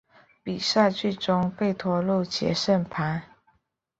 [0.41, 3.21] 比赛最终被拖入决胜盘。